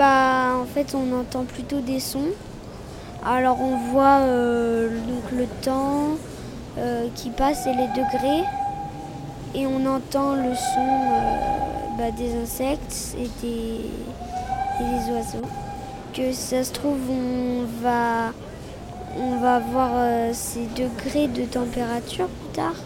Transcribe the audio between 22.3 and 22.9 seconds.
tard.